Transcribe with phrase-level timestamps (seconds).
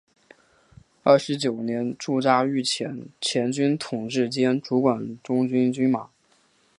[1.03, 6.09] 二十九年驻扎御前前军统制兼主管中军军马。